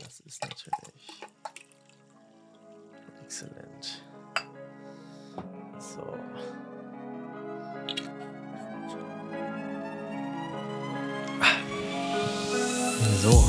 [0.00, 1.08] Das ist natürlich
[3.22, 4.04] exzellent.
[5.78, 6.18] So.
[13.20, 13.44] So.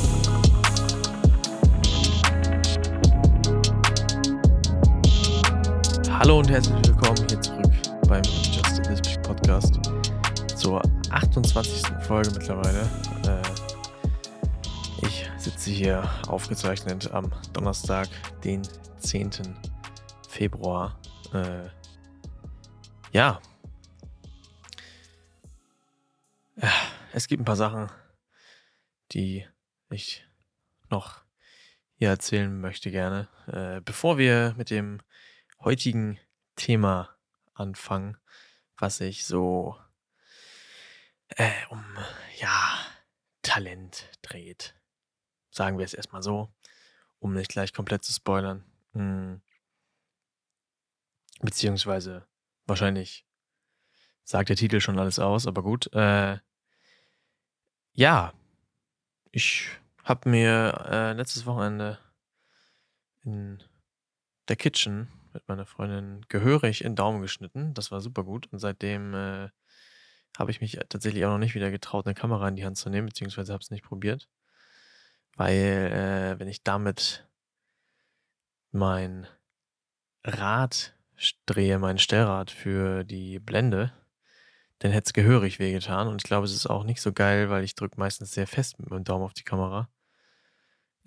[6.10, 7.72] Hallo und herzlich willkommen hier zurück
[8.08, 9.78] beim Just a This Podcast
[10.56, 11.82] zur 28.
[12.02, 12.80] Folge mittlerweile.
[13.26, 13.69] Äh,
[15.40, 18.08] sitze hier aufgezeichnet am Donnerstag,
[18.42, 18.62] den
[18.98, 19.30] 10.
[20.28, 21.00] Februar.
[21.32, 21.68] Äh,
[23.12, 23.40] ja.
[27.12, 27.90] Es gibt ein paar Sachen,
[29.12, 29.46] die
[29.88, 30.26] ich
[30.90, 31.22] noch
[31.94, 33.28] hier erzählen möchte gerne.
[33.46, 35.00] Äh, bevor wir mit dem
[35.58, 36.20] heutigen
[36.56, 37.16] Thema
[37.54, 38.18] anfangen,
[38.76, 39.76] was sich so
[41.28, 41.82] äh, um
[42.38, 42.78] ja
[43.40, 44.74] Talent dreht.
[45.50, 46.48] Sagen wir es erstmal so,
[47.18, 48.64] um nicht gleich komplett zu spoilern.
[48.92, 49.40] Hm.
[51.40, 52.26] Beziehungsweise
[52.66, 53.26] wahrscheinlich
[54.24, 55.92] sagt der Titel schon alles aus, aber gut.
[55.92, 56.38] Äh,
[57.92, 58.32] ja,
[59.32, 59.68] ich
[60.04, 61.98] habe mir äh, letztes Wochenende
[63.22, 63.62] in
[64.48, 67.74] der Kitchen mit meiner Freundin gehörig in Daumen geschnitten.
[67.74, 68.48] Das war super gut.
[68.52, 69.48] Und seitdem äh,
[70.38, 72.90] habe ich mich tatsächlich auch noch nicht wieder getraut, eine Kamera in die Hand zu
[72.90, 74.28] nehmen, beziehungsweise habe es nicht probiert.
[75.36, 77.26] Weil, äh, wenn ich damit
[78.72, 79.26] mein
[80.24, 80.94] Rad
[81.46, 83.92] drehe, mein Stellrad für die Blende,
[84.78, 86.08] dann hätte es gehörig wehgetan.
[86.08, 88.78] Und ich glaube, es ist auch nicht so geil, weil ich drücke meistens sehr fest
[88.78, 89.88] mit meinem Daumen auf die Kamera.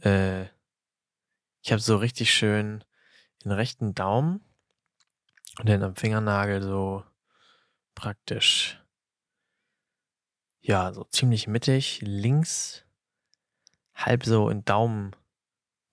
[0.02, 0.44] Äh,
[1.62, 2.84] ich habe so richtig schön
[3.44, 4.42] den rechten Daumen
[5.60, 7.04] und dann am Fingernagel so
[7.96, 8.82] praktisch,
[10.62, 12.86] ja, so ziemlich mittig, links
[13.96, 15.16] halb so in Daumen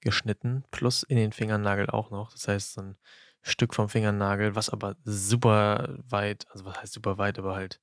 [0.01, 2.33] geschnitten, plus in den Fingernagel auch noch.
[2.33, 2.97] Das heißt, so ein
[3.43, 7.81] Stück vom Fingernagel, was aber super weit, also was heißt super weit, aber halt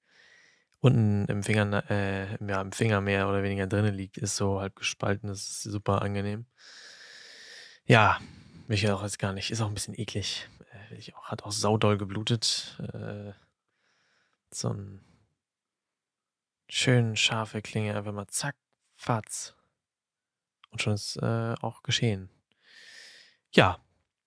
[0.79, 4.75] unten im Finger, äh, ja, im Finger mehr oder weniger drinnen liegt, ist so halb
[4.75, 5.29] gespalten.
[5.29, 6.45] Das ist super angenehm.
[7.85, 8.19] Ja,
[8.67, 9.51] ich ja auch jetzt gar nicht.
[9.51, 10.47] Ist auch ein bisschen eklig.
[10.91, 12.77] Äh, auch, hat auch saudoll geblutet.
[12.93, 13.33] Äh,
[14.51, 15.01] so ein
[16.69, 18.55] schön scharfe Klinge, einfach mal zack,
[18.95, 19.56] fatz.
[20.69, 22.29] Und schon ist äh, auch geschehen.
[23.51, 23.79] Ja.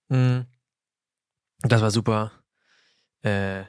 [0.08, 0.46] Mh, mm,
[1.62, 2.32] das war super.
[3.22, 3.64] Äh,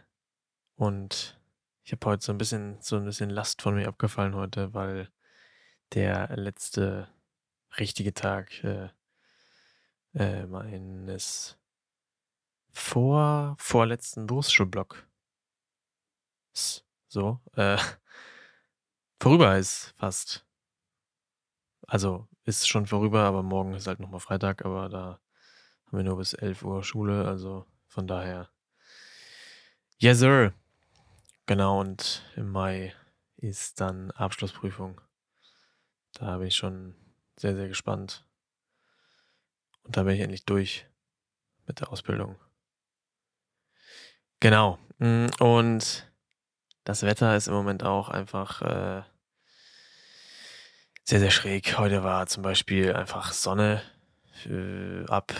[0.75, 1.39] und
[1.83, 5.11] ich habe heute so ein bisschen so ein bisschen Last von mir abgefallen heute, weil
[5.93, 7.09] der letzte
[7.77, 8.89] richtige Tag äh,
[10.13, 11.57] äh, meines
[12.71, 15.05] vor vorletzten Berufsschulblock
[17.07, 17.77] so äh,
[19.19, 20.45] vorüber ist fast.
[21.87, 25.19] Also ist schon vorüber, aber morgen ist halt nochmal Freitag, aber da
[25.85, 28.49] haben wir nur bis 11 Uhr Schule, also von daher.
[29.97, 30.53] Yes, sir.
[31.45, 32.93] Genau, und im Mai
[33.37, 35.01] ist dann Abschlussprüfung.
[36.13, 36.95] Da bin ich schon
[37.35, 38.25] sehr, sehr gespannt.
[39.83, 40.85] Und da bin ich endlich durch
[41.67, 42.37] mit der Ausbildung.
[44.39, 44.79] Genau.
[44.99, 46.11] Mm, und
[46.83, 49.03] das Wetter ist im Moment auch einfach äh,
[51.03, 51.77] sehr, sehr schräg.
[51.77, 53.81] Heute war zum Beispiel einfach Sonne
[54.45, 55.33] äh, ab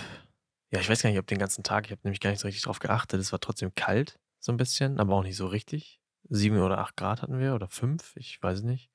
[0.72, 2.48] ja, ich weiß gar nicht, ob den ganzen Tag, ich habe nämlich gar nicht so
[2.48, 3.20] richtig drauf geachtet.
[3.20, 6.00] Es war trotzdem kalt, so ein bisschen, aber auch nicht so richtig.
[6.30, 8.90] Sieben oder acht Grad hatten wir oder fünf, ich weiß nicht.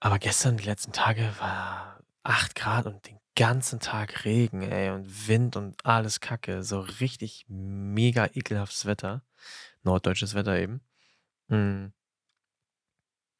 [0.00, 5.28] Aber gestern, die letzten Tage, war acht Grad und den ganzen Tag Regen, ey, und
[5.28, 6.62] Wind und alles Kacke.
[6.62, 9.22] So richtig mega ekelhaftes Wetter.
[9.82, 10.80] Norddeutsches Wetter eben.
[11.48, 11.92] Mhm.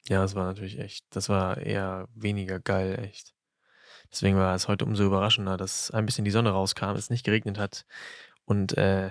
[0.08, 3.34] Ja, das war natürlich echt, das war eher weniger geil, echt.
[4.10, 7.58] Deswegen war es heute umso überraschender, dass ein bisschen die Sonne rauskam, es nicht geregnet
[7.58, 7.86] hat
[8.44, 9.10] und äh,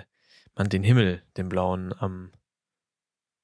[0.54, 2.32] man den Himmel, den blauen am,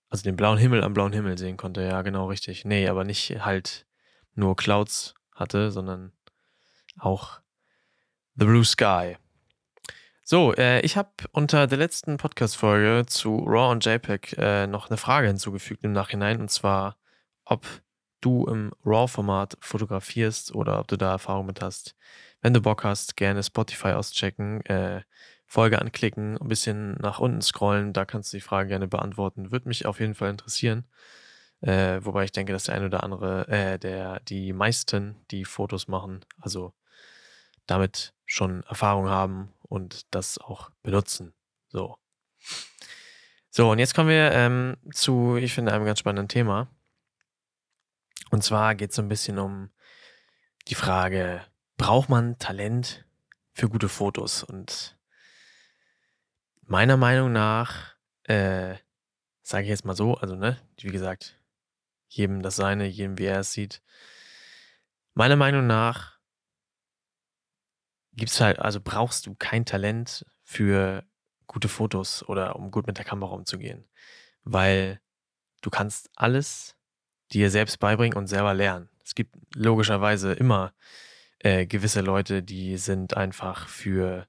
[0.09, 1.83] also den blauen Himmel am blauen Himmel sehen konnte.
[1.83, 2.65] Ja, genau richtig.
[2.65, 3.87] Nee, aber nicht halt
[4.35, 6.13] nur Clouds hatte, sondern
[6.99, 7.41] auch
[8.35, 9.17] The Blue Sky.
[10.23, 14.99] So, äh, ich habe unter der letzten Podcast-Folge zu Raw und JPEG äh, noch eine
[14.99, 16.99] Frage hinzugefügt im Nachhinein, und zwar,
[17.49, 17.67] ob
[18.21, 21.95] du im RAW-Format fotografierst oder ob du da Erfahrung mit hast.
[22.41, 25.03] Wenn du Bock hast, gerne Spotify auschecken, äh,
[25.47, 29.50] Folge anklicken, ein bisschen nach unten scrollen, da kannst du die Frage gerne beantworten.
[29.50, 30.85] Würde mich auf jeden Fall interessieren.
[31.61, 35.89] Äh, wobei ich denke, dass der eine oder andere, äh, der, die meisten, die Fotos
[35.89, 36.73] machen, also
[37.67, 41.33] damit schon Erfahrung haben und das auch benutzen.
[41.69, 41.97] So.
[43.51, 46.69] So, und jetzt kommen wir ähm, zu, ich finde, einem ganz spannenden Thema.
[48.31, 49.71] Und zwar geht es so ein bisschen um
[50.69, 51.45] die Frage,
[51.77, 53.07] braucht man Talent
[53.53, 54.43] für gute Fotos?
[54.43, 54.99] Und
[56.63, 57.95] meiner Meinung nach,
[58.25, 58.77] äh,
[59.43, 61.41] sage ich jetzt mal so, also ne, wie gesagt,
[62.09, 63.83] jedem das seine, jedem wie er es sieht.
[65.15, 66.19] Meiner Meinung nach
[68.13, 71.05] gibt's halt, also brauchst du kein Talent für
[71.47, 73.89] gute Fotos oder um gut mit der Kamera umzugehen,
[74.43, 75.01] weil
[75.63, 76.78] du kannst alles
[77.33, 78.89] dir selbst beibringen und selber lernen.
[79.05, 80.73] Es gibt logischerweise immer
[81.41, 84.27] äh, gewisse Leute, die sind einfach für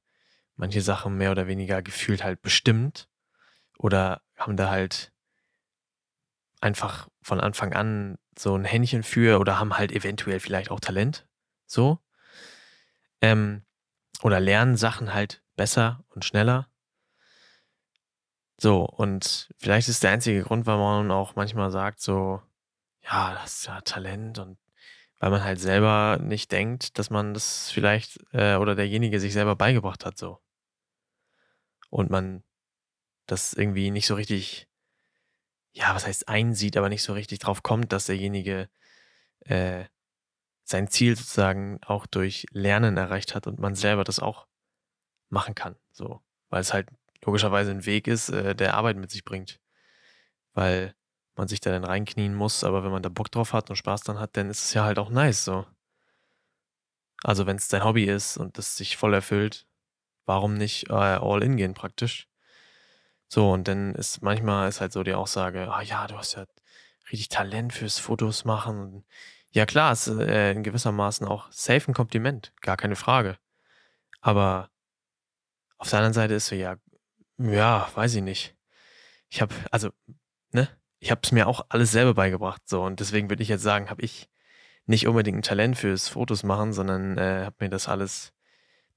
[0.56, 3.08] manche Sachen mehr oder weniger gefühlt halt bestimmt
[3.78, 5.12] oder haben da halt
[6.62, 11.28] einfach von Anfang an so ein Händchen für oder haben halt eventuell vielleicht auch Talent.
[11.66, 12.00] So.
[13.22, 13.64] Ähm,
[14.22, 16.68] oder lernen Sachen halt besser und schneller.
[18.62, 22.42] So, und vielleicht ist der einzige Grund, warum man auch manchmal sagt, so,
[23.10, 24.58] ja, das ist ja Talent und
[25.20, 29.56] weil man halt selber nicht denkt, dass man das vielleicht äh, oder derjenige sich selber
[29.56, 30.40] beigebracht hat, so.
[31.90, 32.44] Und man
[33.26, 34.68] das irgendwie nicht so richtig,
[35.74, 38.70] ja, was heißt einsieht, aber nicht so richtig drauf kommt, dass derjenige
[39.42, 39.86] äh,
[40.64, 44.48] sein Ziel sozusagen auch durch Lernen erreicht hat und man selber das auch
[45.30, 46.22] machen kann, so.
[46.50, 46.90] Weil es halt
[47.24, 49.60] logischerweise ein Weg ist, äh, der Arbeit mit sich bringt.
[50.54, 50.96] Weil
[51.40, 54.02] man sich da dann reinknien muss, aber wenn man da Bock drauf hat und Spaß
[54.02, 55.66] dran hat, dann ist es ja halt auch nice so.
[57.24, 59.68] Also wenn es dein Hobby ist und das sich voll erfüllt,
[60.26, 62.28] warum nicht äh, all in gehen praktisch?
[63.28, 66.46] So, und dann ist manchmal ist halt so die Aussage, ah ja, du hast ja
[67.12, 68.80] richtig Talent fürs Fotos machen.
[68.80, 69.06] Und
[69.52, 73.38] ja klar, ist äh, in gewissermaßen auch safe ein Kompliment, gar keine Frage.
[74.22, 74.70] Aber
[75.78, 76.78] auf der anderen Seite ist so, ja,
[77.38, 78.56] ja, weiß ich nicht.
[79.30, 79.92] Ich habe, also,
[80.52, 80.68] ne,
[81.00, 83.90] ich habe es mir auch alles selber beigebracht, so und deswegen würde ich jetzt sagen,
[83.90, 84.30] habe ich
[84.86, 88.34] nicht unbedingt ein Talent fürs Fotos machen, sondern äh, habe mir das alles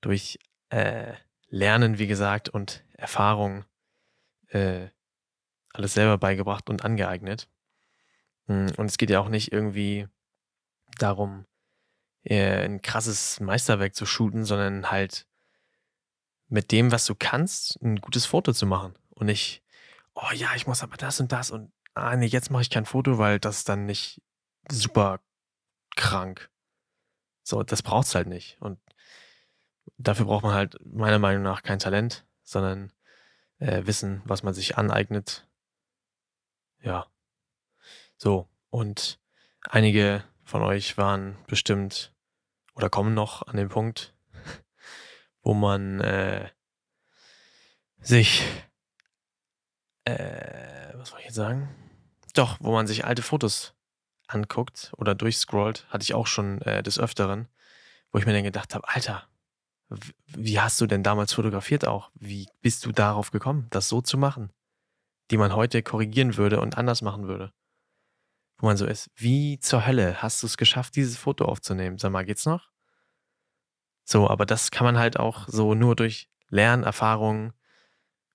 [0.00, 0.38] durch
[0.70, 1.12] äh,
[1.48, 3.64] Lernen, wie gesagt, und Erfahrung
[4.48, 4.88] äh,
[5.72, 7.48] alles selber beigebracht und angeeignet.
[8.46, 10.08] Hm, und es geht ja auch nicht irgendwie
[10.98, 11.46] darum,
[12.24, 15.26] äh, ein krasses Meisterwerk zu shooten, sondern halt
[16.48, 18.94] mit dem, was du kannst, ein gutes Foto zu machen.
[19.10, 19.62] Und nicht,
[20.14, 22.86] oh ja, ich muss aber das und das und ah nee, jetzt mache ich kein
[22.86, 24.22] Foto, weil das ist dann nicht
[24.70, 25.20] super
[25.96, 26.50] krank.
[27.42, 28.60] So, das braucht's halt nicht.
[28.60, 28.78] Und
[29.98, 32.92] dafür braucht man halt meiner Meinung nach kein Talent, sondern
[33.58, 35.48] äh, Wissen, was man sich aneignet.
[36.80, 37.06] Ja.
[38.16, 39.20] So, und
[39.62, 42.14] einige von euch waren bestimmt
[42.74, 44.14] oder kommen noch an den Punkt,
[45.42, 46.48] wo man äh,
[48.00, 48.44] sich,
[50.04, 51.81] äh, was soll ich jetzt sagen?
[52.32, 53.74] Doch, wo man sich alte Fotos
[54.26, 57.48] anguckt oder durchscrollt, hatte ich auch schon äh, des Öfteren,
[58.10, 59.28] wo ich mir dann gedacht habe, Alter,
[60.26, 62.10] wie hast du denn damals fotografiert auch?
[62.14, 64.50] Wie bist du darauf gekommen, das so zu machen,
[65.30, 67.52] die man heute korrigieren würde und anders machen würde?
[68.58, 71.98] Wo man so ist, wie zur Hölle hast du es geschafft, dieses Foto aufzunehmen?
[71.98, 72.70] Sag mal, geht's noch?
[74.04, 77.52] So, aber das kann man halt auch so nur durch Lernerfahrungen.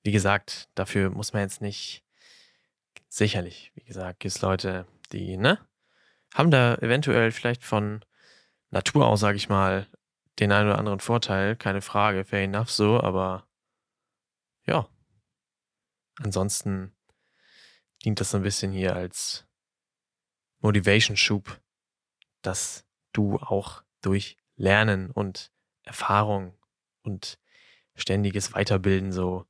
[0.03, 2.03] Wie gesagt, dafür muss man jetzt nicht
[3.17, 5.59] sicherlich, wie gesagt, gibt es Leute, die, ne,
[6.33, 8.05] haben da eventuell vielleicht von
[8.69, 9.87] Natur aus, sage ich mal,
[10.39, 13.47] den einen oder anderen Vorteil, keine Frage, fair enough so, aber
[14.65, 14.87] ja.
[16.19, 16.95] Ansonsten
[18.03, 19.47] dient das so ein bisschen hier als
[20.59, 21.59] Motivation-Schub,
[22.43, 25.51] dass du auch durch Lernen und
[25.83, 26.55] Erfahrung
[27.01, 27.39] und
[27.95, 29.47] ständiges Weiterbilden so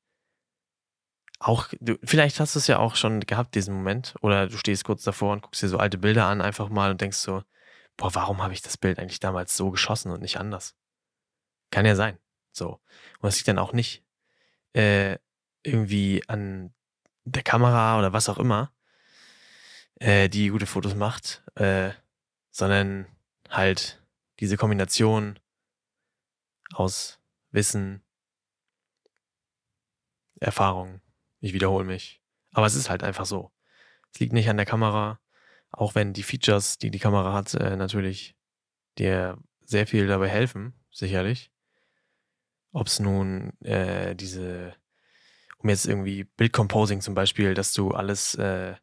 [1.39, 4.83] auch, du, vielleicht hast du es ja auch schon gehabt, diesen Moment, oder du stehst
[4.83, 7.43] kurz davor und guckst dir so alte Bilder an, einfach mal und denkst so,
[7.95, 10.75] boah, warum habe ich das Bild eigentlich damals so geschossen und nicht anders?
[11.71, 12.17] Kann ja sein.
[12.51, 12.79] So.
[13.19, 14.03] Und es liegt dann auch nicht
[14.73, 15.17] äh,
[15.63, 16.73] irgendwie an
[17.25, 18.71] der Kamera oder was auch immer,
[19.95, 21.91] äh, die gute Fotos macht, äh,
[22.51, 23.07] sondern
[23.49, 24.01] halt
[24.39, 25.39] diese Kombination
[26.73, 27.19] aus
[27.51, 28.03] Wissen,
[30.39, 31.01] Erfahrung
[31.39, 32.21] ich wiederhole mich.
[32.51, 33.51] Aber es ist halt einfach so.
[34.13, 35.19] Es liegt nicht an der Kamera,
[35.71, 38.35] auch wenn die Features, die die Kamera hat, äh, natürlich
[38.97, 41.51] dir sehr viel dabei helfen, sicherlich.
[42.71, 44.73] Ob es nun äh, diese,
[45.57, 48.75] um jetzt irgendwie Bildcomposing zum Beispiel, dass du alles äh,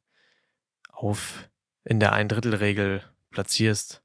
[0.90, 1.50] auf
[1.84, 4.02] in der Ein-Drittel-Regel platzierst,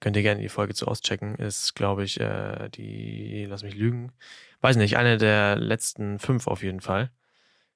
[0.00, 1.34] könnt ihr gerne die Folge zu auschecken.
[1.34, 4.12] Ist, glaube ich, äh, die, lass mich lügen,
[4.60, 7.10] weiß nicht, eine der letzten fünf auf jeden Fall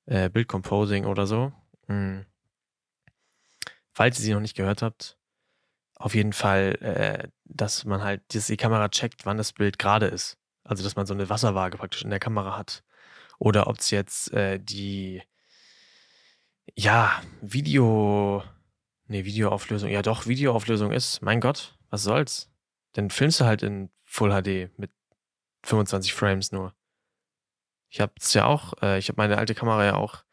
[0.06, 1.52] äh, Bildcomposing oder so.
[1.86, 2.24] Hm.
[3.92, 5.16] Falls ihr sie noch nicht gehört habt,
[5.96, 10.06] auf jeden Fall, äh, dass man halt dass die Kamera checkt, wann das Bild gerade
[10.06, 10.38] ist.
[10.64, 12.82] Also, dass man so eine Wasserwaage praktisch in der Kamera hat.
[13.38, 15.22] Oder ob es jetzt, äh, die
[16.74, 18.42] ja, Video
[19.06, 21.22] ne, Videoauflösung ja doch, Videoauflösung ist.
[21.22, 22.50] Mein Gott, was soll's?
[22.92, 24.90] Dann filmst du halt in Full HD mit
[25.64, 26.74] 25 Frames nur.
[27.94, 30.24] Ich habe es ja auch äh, ich habe meine alte Kamera ja auch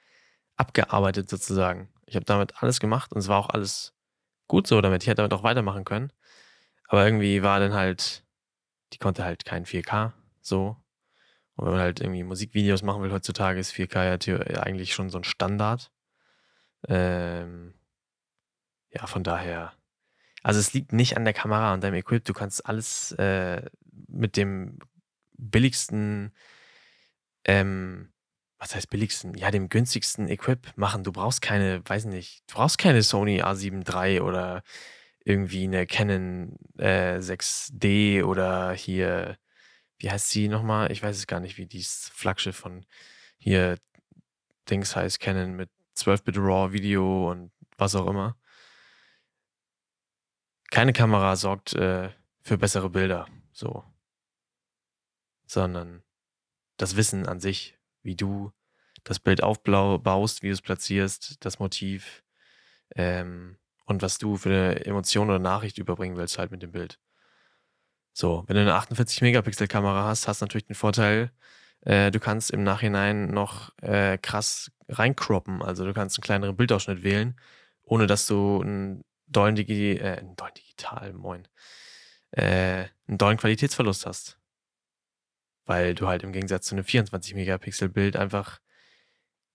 [0.56, 1.90] abgearbeitet sozusagen.
[2.08, 3.94] Ich habe damit alles gemacht und es war auch alles
[4.48, 5.04] gut so damit.
[5.04, 6.12] Ich hätte damit auch weitermachen können.
[6.88, 8.24] Aber irgendwie war dann halt
[8.94, 10.76] die konnte halt kein 4K so.
[11.56, 15.20] Und wenn man halt irgendwie Musikvideos machen will heutzutage, ist 4K ja eigentlich schon so
[15.20, 15.92] ein Standard.
[16.88, 17.76] Ähm,
[18.90, 19.74] ja, von daher
[20.44, 22.26] also, es liegt nicht an der Kamera und deinem Equip.
[22.26, 23.62] Du kannst alles, äh,
[24.08, 24.80] mit dem
[25.38, 26.34] billigsten
[27.46, 28.12] ähm,
[28.60, 29.36] was heißt billigsten?
[29.36, 31.04] Ja, dem günstigsten Equip machen.
[31.04, 34.64] Du brauchst keine weiß nicht, du brauchst keine Sony A7 III oder
[35.26, 39.38] irgendwie 'ne Canon, äh, 6D oder hier
[40.02, 40.92] wie heißt sie noch mal?
[40.92, 42.86] Ich weiß es gar nicht, wie dieses Flaggschiff von
[43.38, 43.78] hier
[44.70, 48.36] Dings heißt, Canon mit 12-Bit RAW Video und was auch immer.
[50.72, 52.10] Keine Kamera sorgt, äh,
[52.42, 53.84] für bessere Bilder, so.
[55.46, 56.02] Sondern
[56.82, 58.52] das Wissen an sich, wie du
[59.04, 62.24] das Bild aufblau baust, wie du's platzierst, das Motiv,
[62.96, 63.58] ähm,
[63.88, 66.98] und was du für 'ne Emotion oder Nachricht überbringen willst halt mit dem Bild.
[68.18, 71.32] So, wenn du 'ne 48 Megapixel Kamera hast, hast du natürlich den Vorteil,
[71.82, 75.62] äh, du kannst im Nachhinein noch, äh, krass reincroppen.
[75.62, 77.36] Also, du kannst 'n kleineren Bildausschnitt wählen,
[77.84, 81.48] ohne dass du 'n dollen Digi äh, 'n dollen Digital, moin,
[82.32, 84.38] äh, 'n dollen Qualitätsverlust hast.
[85.68, 88.60] Weil du halt im Gegensatz zu 'nem 24 Megapixel Bild einfach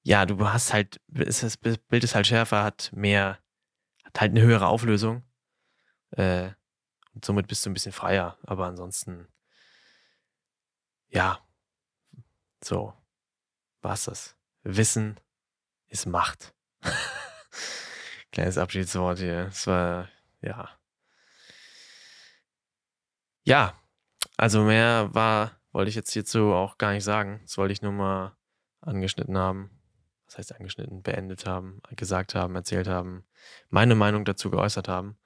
[0.08, 3.38] ja, du hast halt das Bi Bild ist halt schärfer, hat mehr
[4.04, 5.24] hat halt 'ne höhere Auflösung.
[6.12, 6.50] Äh,
[7.14, 9.28] und somit bist du 'n bisschen freier, aber ansonsten
[11.10, 11.38] ja,
[12.64, 12.92] so
[13.82, 14.36] war's das.
[14.64, 15.20] Wissen
[15.88, 16.54] ist Macht.
[18.32, 19.48] Kleines Abschiedswort hier.
[19.48, 20.08] Es war
[20.42, 20.70] ja.
[23.48, 23.74] Ja,
[24.38, 27.40] also mehr war wollte ich jetzt hierzu auch gar nicht sagen.
[27.44, 28.34] Das wollte ich nur mal
[28.80, 29.70] angeschnitten haben.
[30.26, 31.02] Was heißt angeschnitten?
[31.02, 33.26] Beendet haben, gesagt haben, erzählt haben,
[33.70, 35.18] meine Meinung dazu geäußert haben,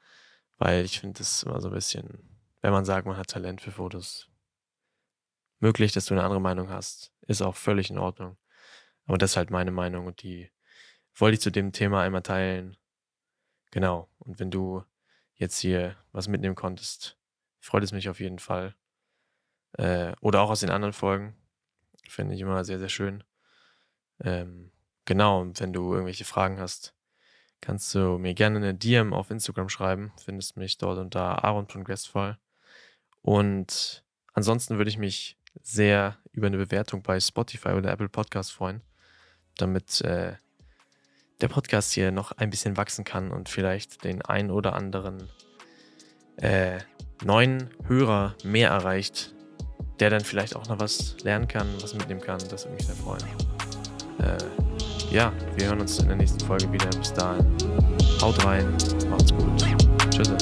[0.58, 2.26] weil ich finde das immer so 'n bisschen
[2.62, 4.28] wenn man sagt, man hat Talent für Fotos
[5.62, 8.38] möglich, dass du 'ne andere Meinung hast, ist auch völlig in Ordnung.
[9.06, 10.50] Aber das ist halt meine Meinung und die
[11.16, 12.76] wollte ich zu dem Thema einmal teilen.
[13.72, 14.08] Genau.
[14.20, 14.84] Und wenn du
[15.36, 17.18] jetzt hier was mitnehmen konntest,
[17.60, 18.74] freut es mich auf jeden Fall.
[19.74, 21.34] Äh, oder auch aus den anderen Folgen.
[22.08, 23.22] Finde ich immer sehr, sehr schön.
[24.22, 24.70] Ähm,
[25.04, 26.94] genau, und wenn du irgendwelche Fragen hast,
[27.60, 30.12] kannst du mir gerne 'ne DM auf Instagram schreiben.
[30.22, 32.36] Findest mich dort unter aaron.guestful.
[33.22, 38.82] Und ansonsten würde ich mich sehr über 'ne Bewertung bei Spotify oder Apple Podcast freuen,
[39.56, 40.36] damit, äh,
[41.40, 45.30] der Podcast hier noch ein bisschen wachsen kann und vielleicht den einen oder anderen,
[46.36, 46.80] äh,
[47.24, 49.34] neuen Hörer mehr erreicht,
[50.00, 52.38] der dann vielleicht auch noch was lernen kann, was mitnehmen kann.
[52.50, 53.22] Das würde mich sehr freuen.
[54.18, 56.88] Äh, ja, wir hören uns in der nächsten Folge wieder.
[56.98, 57.44] Bis dahin.
[58.20, 58.66] Haut rein,
[59.08, 59.64] macht's gut.
[60.10, 60.36] Tschüsse.